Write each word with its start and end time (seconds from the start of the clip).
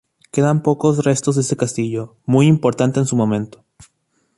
Quedan 0.31 0.63
pocos 0.63 1.03
restos 1.05 1.35
de 1.35 1.41
este 1.43 1.55
castillo, 1.55 2.15
muy 2.25 2.47
importante 2.47 2.99
en 2.99 3.05
su 3.05 3.15
momento. 3.15 3.63